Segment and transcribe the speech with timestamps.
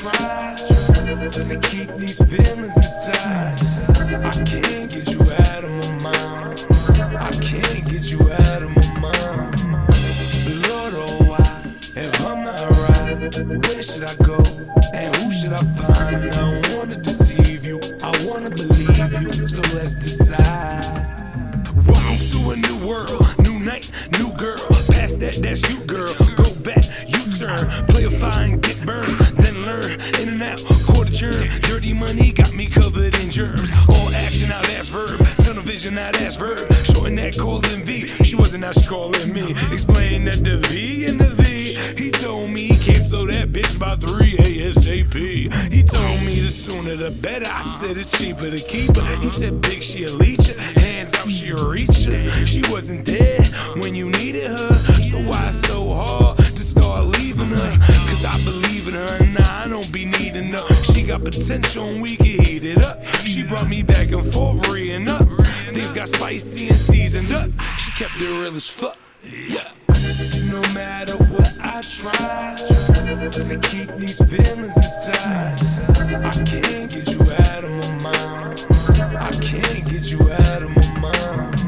[0.00, 0.54] try
[1.30, 3.60] to keep these feelings inside,
[4.24, 5.59] I can't get you out
[13.36, 14.42] where should I go?
[14.92, 16.16] And who should I find?
[16.16, 17.80] I don't wanna deceive you.
[18.02, 18.88] I wanna believe
[19.22, 19.44] you.
[19.44, 20.84] So let's decide.
[21.86, 24.58] Welcome to a new world, new night, new girl.
[24.90, 26.12] Past that, that's you, girl.
[26.36, 27.68] Go back, you turn.
[27.86, 30.00] Play a fine, get burned, then learn.
[30.20, 31.48] In and out, quarter germ.
[31.62, 33.70] Dirty money got me covered in germs.
[33.88, 35.20] All action, now that's verb.
[35.44, 36.69] Tunnel vision, now that's verb.
[38.72, 39.50] She she calling me.
[39.72, 41.74] Explain that the V and the V.
[42.00, 45.72] He told me cancel that bitch by 3 ASAP.
[45.72, 47.46] He told me the sooner the better.
[47.50, 49.20] I said it's cheaper to keep her.
[49.20, 50.80] He said, Big, she'll leech her.
[50.80, 52.46] Hands out, she'll reach her.
[52.46, 53.40] She wasn't there
[60.82, 63.04] She got potential and we can heat it up.
[63.06, 65.26] She brought me back and forth, reeing up.
[65.72, 67.50] Things got spicy and seasoned up.
[67.78, 68.98] She kept it real as fuck.
[69.22, 69.70] Yeah.
[70.50, 75.60] No matter what I try to keep these feelings inside,
[76.24, 78.66] I can't get you out of my mind.
[79.18, 81.60] I can't get you out of my mind.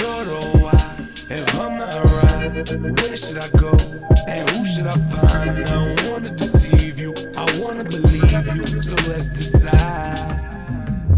[0.00, 1.08] Lord, oh why?
[1.28, 3.76] If I'm not right, where should I go?
[4.28, 5.50] And who should I find?
[5.50, 7.14] I don't wanna deceive you.
[7.74, 8.22] Wanna believe
[8.54, 8.78] you.
[8.78, 10.16] So let's decide.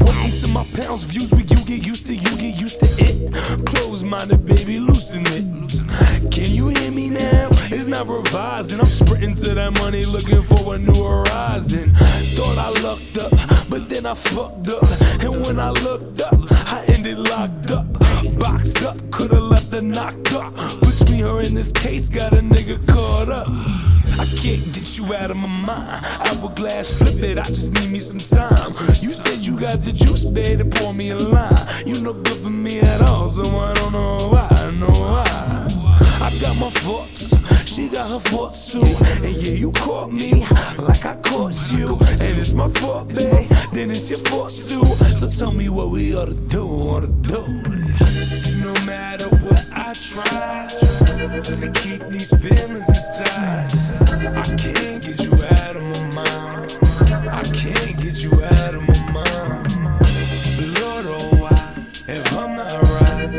[0.00, 3.64] Welcome to my pounds views where you get used to, you get used to it.
[3.64, 6.30] Close minded, baby, loosen it.
[6.30, 7.48] Can you hear me now?
[7.70, 8.80] It's not revising.
[8.80, 11.94] I'm sprinting to that money looking for a new horizon.
[12.34, 13.30] Thought I lucked up,
[13.70, 14.82] but then I fucked up.
[15.22, 16.34] And when I looked up,
[16.70, 17.86] I ended locked up.
[18.38, 20.54] Boxed up, could've left her knocked up.
[20.82, 23.48] Between her and this case, got a nigga caught up.
[24.18, 26.04] I can't get you out of my mind.
[26.04, 28.72] Hourglass flip it, I just need me some time.
[29.00, 31.54] You said you got the juice, baby, pour me a line.
[31.86, 35.24] You no good for me at all, so I don't know why, I know why.
[36.20, 37.34] I got my thoughts,
[37.68, 38.82] she got her thoughts too.
[39.24, 40.44] And yeah, you caught me
[40.78, 41.98] like I caught you.
[41.98, 44.84] And it's my fault, babe, then it's your fault too.
[45.16, 47.46] So tell me what we ought to do, ought to do.
[48.62, 53.61] No matter what I try to keep these feelings inside,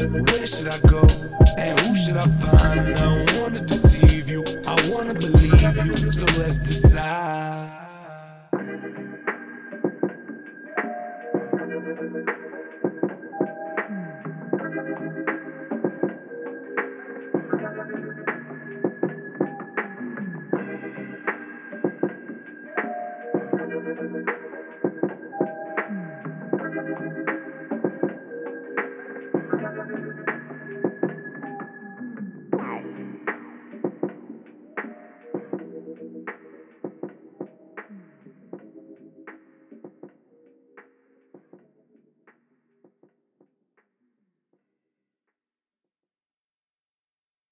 [0.00, 1.06] Where should I go?
[1.56, 2.80] And who should I find?
[2.80, 4.42] I don't wanna deceive you.
[4.66, 5.52] I wanna believe
[5.86, 5.96] you.
[6.08, 7.84] So let's decide.